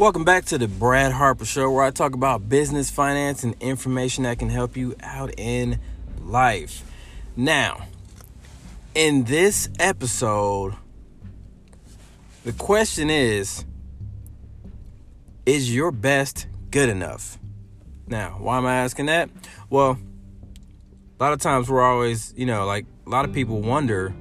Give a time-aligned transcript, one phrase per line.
[0.00, 4.24] Welcome back to the Brad Harper Show, where I talk about business, finance, and information
[4.24, 5.78] that can help you out in
[6.22, 6.82] life.
[7.36, 7.82] Now,
[8.94, 10.74] in this episode,
[12.44, 13.66] the question is
[15.44, 17.38] Is your best good enough?
[18.06, 19.28] Now, why am I asking that?
[19.68, 19.98] Well,
[21.18, 24.14] a lot of times we're always, you know, like a lot of people wonder,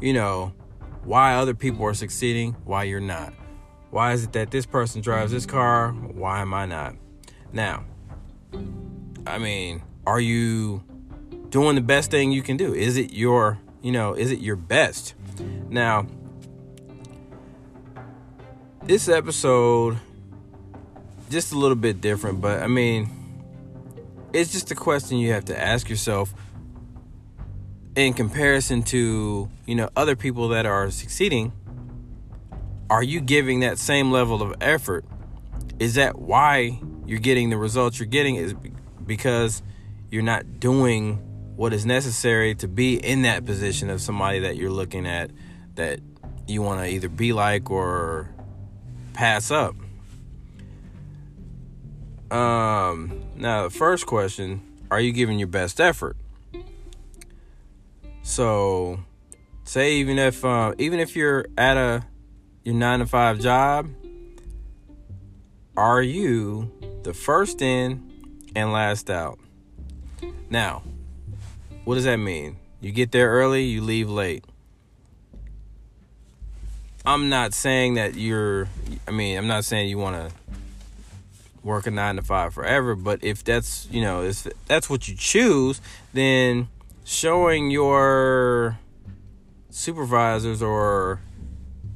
[0.00, 0.52] you know,
[1.02, 3.32] why other people are succeeding, why you're not.
[3.92, 5.92] Why is it that this person drives this car?
[5.92, 6.94] Why am I not?
[7.52, 7.84] Now,
[9.26, 10.82] I mean, are you
[11.50, 12.72] doing the best thing you can do?
[12.72, 15.14] Is it your, you know, is it your best?
[15.68, 16.06] Now,
[18.82, 19.98] this episode
[21.28, 23.10] just a little bit different, but I mean,
[24.32, 26.32] it's just a question you have to ask yourself
[27.94, 31.52] in comparison to, you know, other people that are succeeding
[32.90, 35.04] are you giving that same level of effort?
[35.78, 38.36] Is that why you're getting the results you're getting?
[38.36, 38.54] Is
[39.04, 39.62] because
[40.10, 41.16] you're not doing
[41.56, 45.30] what is necessary to be in that position of somebody that you're looking at
[45.74, 46.00] that
[46.46, 48.28] you want to either be like or
[49.12, 49.74] pass up.
[52.30, 56.16] Um, now the first question, are you giving your best effort?
[58.22, 59.00] So,
[59.64, 62.04] say even if uh, even if you're at a
[62.64, 63.88] your nine to five job,
[65.76, 66.70] are you
[67.02, 68.10] the first in
[68.54, 69.38] and last out?
[70.50, 70.82] Now,
[71.84, 72.56] what does that mean?
[72.80, 74.44] You get there early, you leave late.
[77.04, 78.68] I'm not saying that you're,
[79.08, 80.34] I mean, I'm not saying you want to
[81.64, 85.16] work a nine to five forever, but if that's, you know, if that's what you
[85.16, 85.80] choose,
[86.12, 86.68] then
[87.04, 88.78] showing your
[89.70, 91.20] supervisors or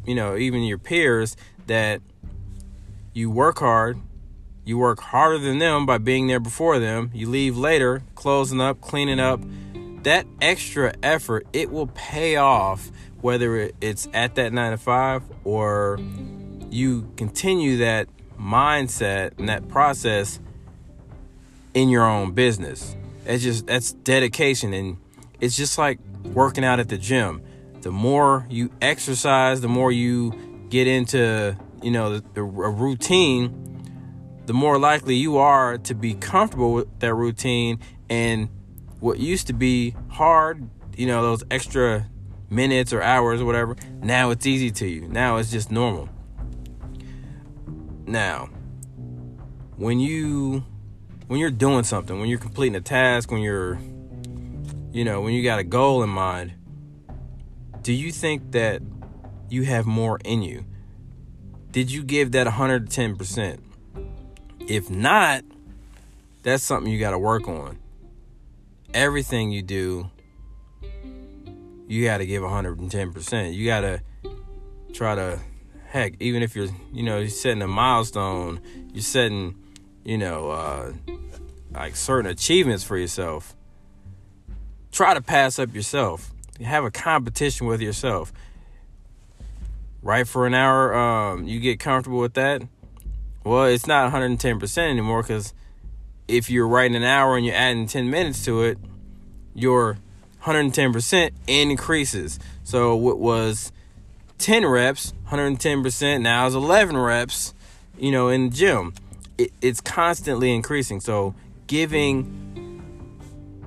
[0.07, 2.01] you know, even your peers that
[3.13, 3.99] you work hard,
[4.65, 8.81] you work harder than them by being there before them, you leave later, closing up,
[8.81, 9.41] cleaning up.
[10.03, 15.99] That extra effort, it will pay off whether it's at that 9 to 5 or
[16.71, 20.39] you continue that mindset and that process
[21.75, 22.97] in your own business.
[23.25, 24.99] It's just that's dedication and
[25.41, 27.43] it's just like working out at the gym
[27.87, 30.33] the more you exercise, the more you
[30.71, 33.87] get into, you know, the, the, a routine,
[34.47, 37.79] the more likely you are to be comfortable with that routine
[38.11, 38.49] and
[38.99, 42.09] what used to be hard, you know, those extra
[42.51, 45.07] minutes or hours or whatever, now it's easy to you.
[45.07, 46.09] Now it's just normal.
[48.05, 48.49] Now,
[49.77, 50.65] when you
[51.29, 53.79] when you're doing something, when you're completing a task, when you're
[54.91, 56.55] you know, when you got a goal in mind,
[57.87, 58.83] do you think that
[59.49, 60.65] you have more in you?
[61.71, 63.61] Did you give that 110%?
[64.67, 65.45] If not,
[66.43, 67.79] that's something you got to work on.
[68.93, 70.11] Everything you do,
[71.87, 73.55] you got to give 110%.
[73.55, 74.03] You got to
[74.93, 75.39] try to,
[75.87, 78.61] heck, even if you're, you know, you're setting a milestone,
[78.93, 79.55] you're setting,
[80.05, 80.93] you know, uh,
[81.71, 83.55] like certain achievements for yourself.
[84.91, 88.33] Try to pass up yourself have a competition with yourself.
[90.03, 92.63] Write for an hour, um, you get comfortable with that.
[93.45, 95.53] Well, it's not 110% anymore because
[96.29, 98.79] if you're writing an hour and you're adding 10 minutes to it,
[99.55, 99.99] your
[100.43, 102.39] 110% increases.
[102.63, 103.73] So what was
[104.39, 107.55] 10 reps, 110% now is 11 reps,
[107.99, 108.95] you know, in the gym.
[109.39, 111.01] It, it's constantly increasing.
[111.01, 111.35] So
[111.67, 112.46] giving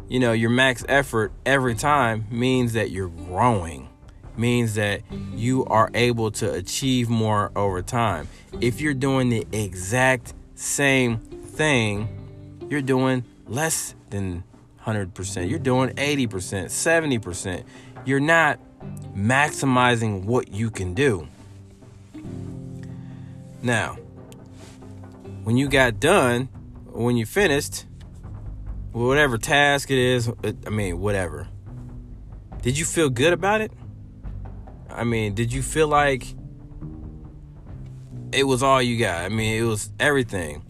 [0.09, 3.87] you know, your max effort every time means that you're growing,
[4.35, 5.03] means that
[5.35, 8.27] you are able to achieve more over time.
[8.59, 12.09] If you're doing the exact same thing,
[12.69, 14.43] you're doing less than
[14.83, 15.47] 100%.
[15.47, 17.63] You're doing 80%, 70%.
[18.03, 18.59] You're not
[19.15, 21.27] maximizing what you can do.
[23.61, 23.97] Now,
[25.43, 26.49] when you got done,
[26.85, 27.85] when you finished,
[28.91, 30.31] whatever task it is,
[30.65, 31.47] I mean, whatever.
[32.61, 33.71] Did you feel good about it?
[34.89, 36.25] I mean, did you feel like
[38.31, 39.23] it was all you got?
[39.23, 40.63] I mean, it was everything.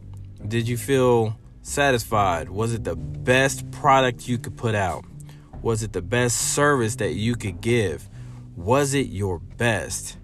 [0.48, 2.50] Did you feel satisfied?
[2.50, 5.06] Was it the best product you could put out?
[5.62, 8.10] Was it the best service that you could give?
[8.56, 10.18] Was it your best?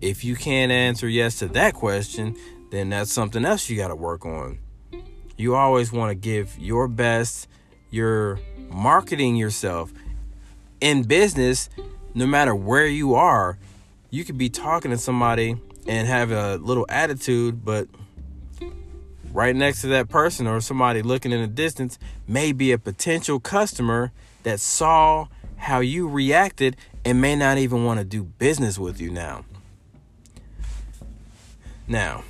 [0.00, 2.36] If you can't answer yes to that question,
[2.70, 4.58] then that's something else you got to work on
[5.38, 7.48] you always want to give your best.
[7.90, 9.92] You're marketing yourself.
[10.80, 11.70] In business,
[12.12, 13.56] no matter where you are,
[14.10, 15.56] you could be talking to somebody
[15.86, 17.88] and have a little attitude, but
[19.32, 23.38] right next to that person or somebody looking in the distance may be a potential
[23.38, 24.12] customer
[24.42, 29.10] that saw how you reacted and may not even want to do business with you
[29.10, 29.44] now.
[31.86, 32.24] Now,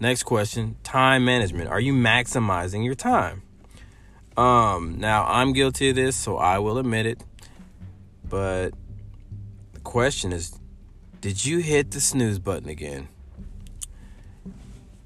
[0.00, 1.68] next question time management.
[1.68, 3.42] Are you maximizing your time?
[4.36, 7.22] Um, now I'm guilty of this, so I will admit it.
[8.28, 8.70] But
[9.72, 10.58] the question is
[11.20, 13.08] did you hit the snooze button again?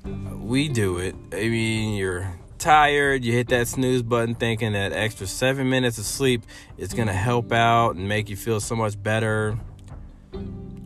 [0.05, 1.15] We do it.
[1.33, 6.05] I mean, you're tired, you hit that snooze button thinking that extra seven minutes of
[6.05, 6.43] sleep
[6.77, 9.59] is going to help out and make you feel so much better.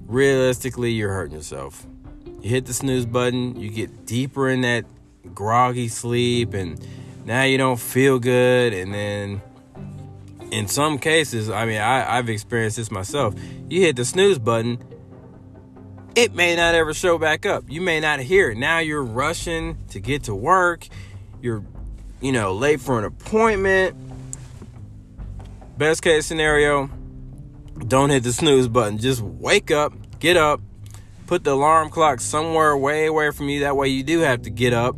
[0.07, 1.87] Realistically, you're hurting yourself.
[2.43, 4.85] You hit the snooze button, you get deeper in that
[5.33, 6.85] groggy sleep, and
[7.25, 8.73] now you don't feel good.
[8.73, 9.43] And then,
[10.51, 13.35] in some cases, I mean, I, I've experienced this myself.
[13.69, 14.79] You hit the snooze button,
[16.15, 17.65] it may not ever show back up.
[17.69, 18.59] You may not hear it.
[18.59, 20.89] Now you're rushing to get to work.
[21.41, 21.65] You're,
[22.21, 23.97] you know, late for an appointment.
[25.79, 26.91] Best case scenario,
[27.89, 28.99] don't hit the snooze button.
[28.99, 30.61] Just wake up, get up,
[31.33, 33.61] put the alarm clock somewhere way away from you.
[33.61, 34.97] That way you do have to get up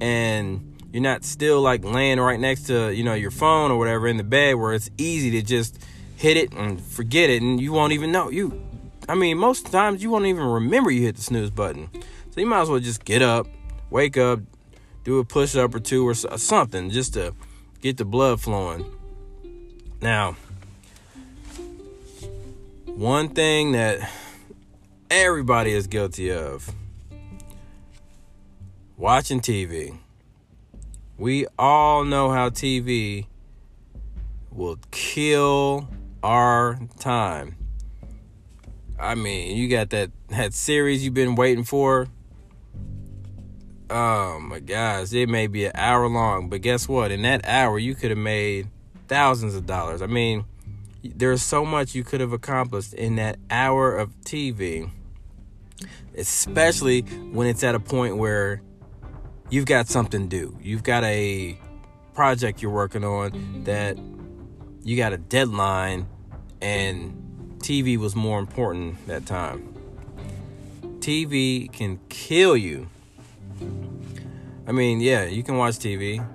[0.00, 4.08] and you're not still like laying right next to, you know, your phone or whatever
[4.08, 5.78] in the bed where it's easy to just
[6.16, 8.28] hit it and forget it and you won't even know.
[8.28, 8.60] You
[9.08, 11.88] I mean, most times you won't even remember you hit the snooze button.
[12.30, 13.46] So you might as well just get up,
[13.88, 14.40] wake up,
[15.04, 17.34] do a push up or two or something just to
[17.80, 18.84] get the blood flowing.
[20.02, 20.34] Now,
[22.86, 24.10] one thing that
[25.10, 26.70] everybody is guilty of
[28.96, 29.98] watching TV.
[31.16, 33.26] We all know how TV
[34.50, 35.88] will kill
[36.22, 37.56] our time.
[39.00, 42.08] I mean, you got that that series you've been waiting for.
[43.90, 47.10] Oh my gosh, it may be an hour long, but guess what?
[47.10, 48.68] In that hour, you could have made
[49.06, 50.02] thousands of dollars.
[50.02, 50.44] I mean,
[51.02, 54.90] there's so much you could have accomplished in that hour of TV,
[56.18, 58.62] especially when it's at a point where
[59.50, 60.58] you've got something due.
[60.60, 61.58] You've got a
[62.14, 63.96] project you're working on that
[64.82, 66.08] you got a deadline
[66.60, 69.74] and TV was more important that time.
[70.98, 72.88] TV can kill you.
[74.66, 76.26] I mean, yeah, you can watch TV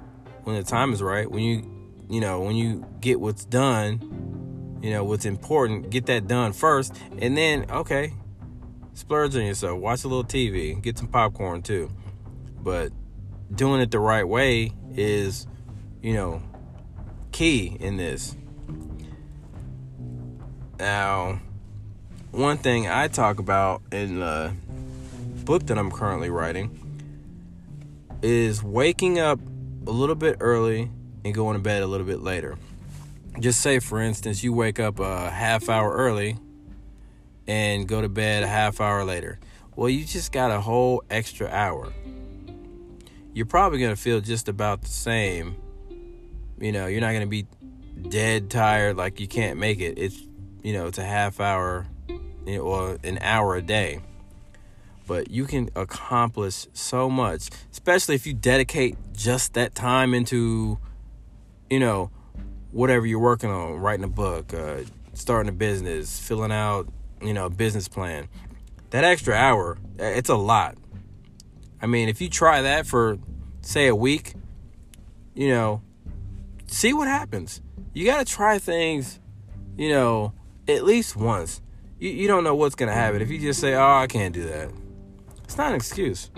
[0.44, 1.30] when the time is right.
[1.30, 1.70] When you,
[2.10, 6.96] you know, when you get what's done, you know, what's important, get that done first.
[7.20, 8.14] And then, okay,
[8.94, 9.80] splurge on yourself.
[9.80, 10.82] Watch a little TV.
[10.82, 11.92] Get some popcorn too.
[12.60, 12.92] But
[13.54, 15.48] doing it the right way is,
[16.02, 16.42] you know,
[17.32, 18.36] key in this.
[20.80, 21.40] Now,
[22.32, 24.54] one thing I talk about in the
[25.46, 26.80] book that I'm currently writing
[28.22, 29.40] is waking up
[29.86, 30.90] a little bit early
[31.26, 32.58] and going to bed a little bit later.
[33.40, 36.38] Just say, for instance, you wake up a half hour early
[37.48, 39.40] and go to bed a half hour later.
[39.76, 41.92] Well, you just got a whole extra hour.
[43.34, 45.56] You're probably going to feel just about the same.
[46.60, 47.48] You know, you're not going to be
[48.10, 49.98] dead tired like you can't make it.
[49.98, 50.22] It's
[50.64, 51.86] you know, it's a half hour
[52.48, 54.00] or an hour a day.
[55.06, 60.80] But you can accomplish so much, especially if you dedicate just that time into,
[61.70, 62.10] you know,
[62.72, 64.78] whatever you're working on, writing a book, uh,
[65.14, 66.88] starting a business, filling out,
[67.24, 68.28] you know, business plan.
[68.92, 70.78] That extra hour, it's a lot.
[71.82, 73.18] I mean, if you try that for,
[73.62, 74.34] say, a week,
[75.34, 75.82] you know,
[76.68, 77.62] see what happens.
[77.94, 79.20] You got to try things,
[79.76, 80.34] you know,
[80.68, 81.62] at least once.
[82.00, 83.22] You, you don't know what's going to happen.
[83.22, 84.70] If you just say, oh, I can't do that,
[85.44, 86.30] it's not an excuse.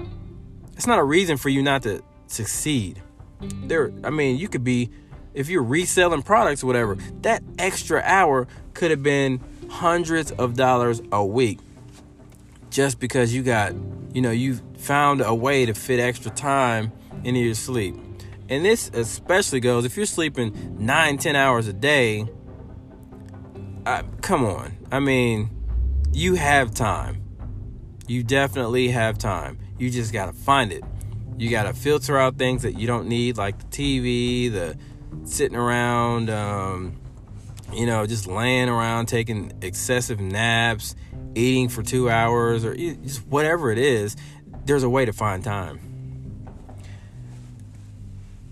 [0.74, 3.02] It's not a reason for you not to succeed.
[3.66, 4.90] There, I mean, you could be,
[5.34, 9.42] if you're reselling products or whatever, that extra hour could have been
[9.76, 11.60] hundreds of dollars a week
[12.70, 13.74] just because you got,
[14.14, 16.92] you know, you found a way to fit extra time
[17.24, 17.96] into your sleep.
[18.50, 22.28] And this especially goes if you're sleeping nine, ten hours a day
[23.86, 24.78] I, come on.
[24.92, 25.50] I mean,
[26.12, 27.22] you have time.
[28.08, 29.60] You definitely have time.
[29.78, 30.84] You just got to find it.
[31.38, 34.78] You got to filter out things that you don't need, like the TV, the
[35.26, 37.00] sitting around, um,
[37.76, 40.96] you know, just laying around, taking excessive naps,
[41.36, 44.16] eating for two hours, or just whatever it is.
[44.66, 45.80] There's a way to find time.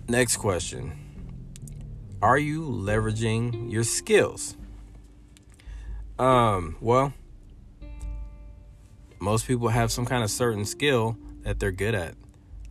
[0.07, 0.93] Next question
[2.21, 4.55] Are you leveraging your skills?
[6.19, 7.13] Um, well,
[9.19, 12.13] most people have some kind of certain skill that they're good at.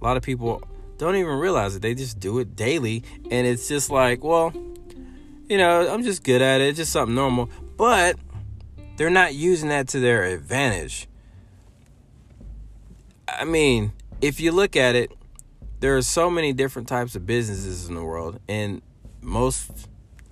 [0.01, 0.63] A lot of people
[0.99, 1.83] don't even realize it.
[1.83, 4.53] They just do it daily and it's just like, well,
[5.49, 6.69] you know, I'm just good at it.
[6.69, 7.51] It's just something normal.
[7.77, 8.17] But
[8.97, 11.09] they're not using that to their advantage.
[13.29, 15.13] I mean, if you look at it,
[15.81, 18.83] there are so many different types of businesses in the world and
[19.21, 19.89] most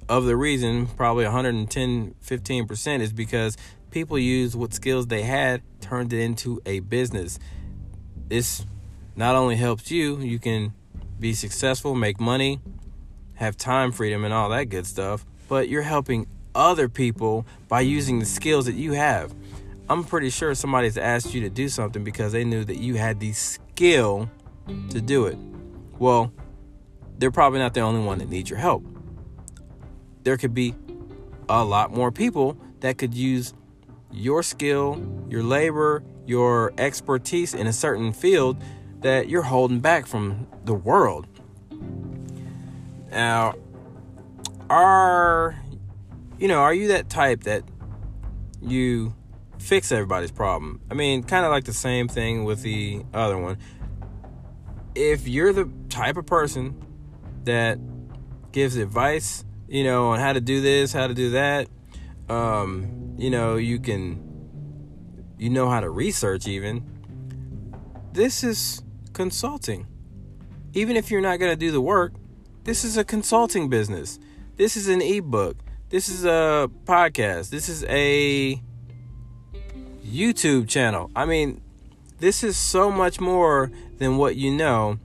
[0.09, 3.57] of the reason, probably 110, 15%, is because
[3.90, 7.38] people used what skills they had, turned it into a business.
[8.29, 8.67] This
[9.14, 10.75] not only helps you, you can
[11.19, 12.61] be successful, make money,
[13.40, 18.18] have time freedom, and all that good stuff, but you're helping other people by using
[18.18, 19.35] the skills that you have.
[19.88, 23.18] I'm pretty sure somebody's asked you to do something because they knew that you had
[23.18, 24.30] the skill
[24.90, 25.38] to do it.
[25.99, 26.32] Well,
[27.18, 28.85] they're probably not the only one that needs your help.
[30.23, 30.75] There could be
[31.49, 33.54] a lot more people that could use
[34.12, 38.62] your skill, your labor, your expertise in a certain field
[39.00, 41.26] that you're holding back from the world.
[43.11, 43.55] Now,
[44.69, 45.61] are
[46.38, 47.64] you know, are you that type that
[48.62, 49.14] you
[49.59, 50.81] fix everybody's problem?
[50.90, 53.59] I mean, kind of like the same thing with the other one.
[54.95, 56.83] If you're the type of person
[57.45, 57.79] that
[58.52, 61.69] gives advice, you know, on how to do this, how to do that,
[62.29, 64.31] um, you know, you can
[65.38, 66.85] you know how to research even.
[68.12, 69.87] This is consulting.
[70.75, 72.12] Even if you're not going to do the work,
[72.64, 74.19] this is a consulting business.
[74.57, 75.57] This is an ebook.
[75.88, 77.50] This is a podcast.
[77.50, 78.61] This is a
[80.05, 81.11] YouTube channel.
[81.17, 81.61] I mean,
[82.19, 84.99] this is so much more than what you know.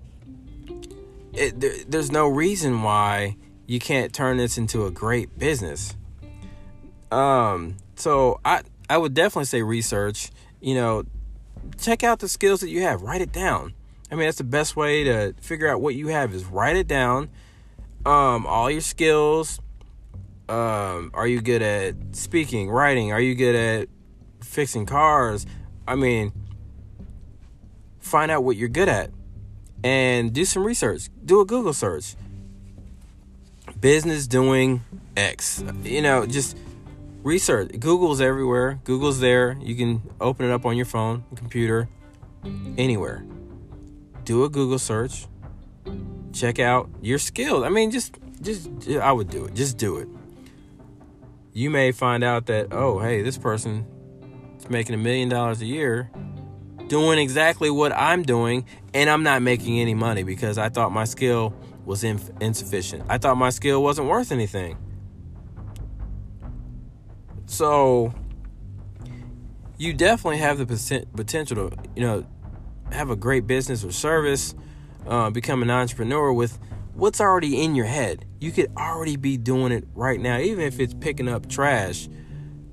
[1.34, 5.96] It, there, there's no reason why you can't turn this into a great business.
[7.12, 10.32] Um, so I I would definitely say research.
[10.62, 11.04] You know,
[11.80, 13.02] check out the skills that you have.
[13.02, 13.74] Write it down.
[14.12, 16.88] I mean, that's the best way to figure out what you have is write it
[16.88, 17.30] down.
[18.06, 19.60] Um, all your skills.
[20.48, 23.12] Um, are you good at speaking, writing?
[23.12, 23.90] Are you good at
[24.42, 25.48] fixing cars?
[25.88, 26.32] I mean,
[28.00, 29.10] find out what you're good at
[29.84, 31.10] and do some research.
[31.24, 32.16] Do a Google search.
[33.82, 34.84] Business doing
[35.18, 35.64] X.
[35.84, 36.56] You know, just
[37.24, 37.72] research.
[37.80, 38.80] Google's everywhere.
[38.84, 39.58] Google's there.
[39.60, 41.90] You can open it up on your phone, computer,
[42.78, 43.26] anywhere
[44.26, 45.28] do a Google search,
[46.34, 47.64] check out your skills.
[47.64, 49.54] I mean, just just I would do it.
[49.54, 50.08] Just do it.
[51.54, 53.86] You may find out that oh, hey, this person
[54.58, 56.12] is making a million dollars a year
[56.88, 61.06] doing exactly what I'm doing and I'm not making any money because I thought my
[61.06, 61.54] skill
[61.86, 63.04] was inf- insufficient.
[63.10, 64.78] I thought my skill wasn't worth anything.
[67.48, 68.14] So
[69.78, 70.66] you definitely have the
[71.16, 72.26] potential to, you know,
[72.96, 74.56] have a great business or service,
[75.08, 76.58] uh, become an entrepreneur with
[76.94, 78.26] what's already in your head.
[78.40, 82.10] You could already be doing it right now, even if it's picking up trash.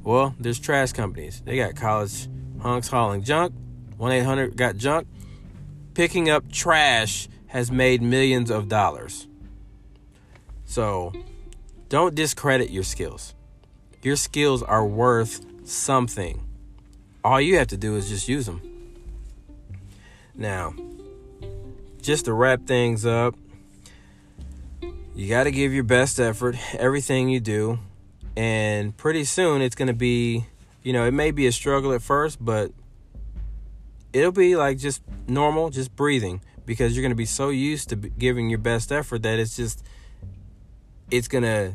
[0.03, 1.43] Well, there's trash companies.
[1.45, 2.29] They got college
[2.61, 3.55] hunks hauling junk.
[3.97, 5.07] 1 800 got junk.
[5.95, 9.29] Picking up trash has made millions of dollars.
[10.65, 11.13] So
[11.89, 13.35] don't discredit your skills.
[14.03, 16.43] Your skills are worth something.
[17.23, 18.72] All you have to do is just use them.
[20.35, 20.75] Now,
[22.01, 23.35] just to wrap things up,
[25.15, 27.79] you got to give your best effort, everything you do,
[28.37, 30.47] and pretty soon it's going to be,
[30.83, 32.73] you know, it may be a struggle at first, but
[34.13, 37.97] it'll be like just normal, just breathing because you're going to be so used to
[37.97, 39.85] giving your best effort that it's just
[41.11, 41.75] it's going to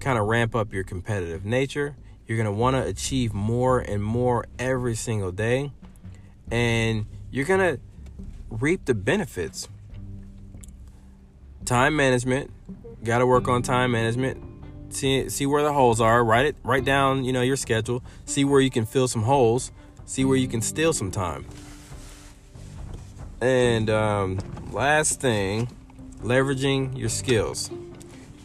[0.00, 1.96] kind of ramp up your competitive nature.
[2.26, 5.72] You're going to want to achieve more and more every single day.
[6.50, 7.80] And you're going to
[8.50, 9.68] reap the benefits.
[11.64, 12.50] Time management,
[13.04, 14.42] got to work on time management.
[14.90, 16.24] See see where the holes are.
[16.24, 16.56] Write it.
[16.64, 18.02] Write down you know your schedule.
[18.24, 19.70] See where you can fill some holes.
[20.04, 21.46] See where you can steal some time.
[23.40, 24.38] And um,
[24.72, 25.68] last thing,
[26.22, 27.70] leveraging your skills.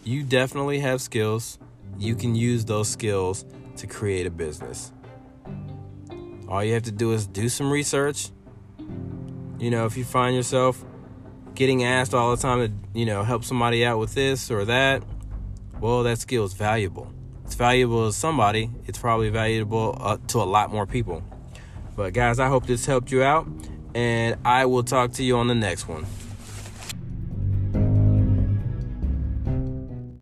[0.03, 1.57] You definitely have skills.
[1.97, 3.43] You can use those skills
[3.77, 4.91] to create a business.
[6.47, 8.29] All you have to do is do some research,
[9.59, 10.83] you know, if you find yourself
[11.53, 15.03] getting asked all the time to, you know, help somebody out with this or that,
[15.79, 17.11] well, that skill is valuable.
[17.45, 21.23] It's valuable to somebody, it's probably valuable uh, to a lot more people.
[21.95, 23.47] But, guys, I hope this helped you out,
[23.93, 26.05] and I will talk to you on the next one.